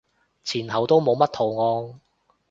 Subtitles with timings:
[0.43, 1.57] 前後都冇乜圖
[1.91, 2.01] 案